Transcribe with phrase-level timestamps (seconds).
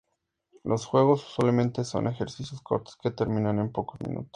[0.63, 4.29] Los juegos usualmente son ejercicios cortos que terminan en pocos minutos.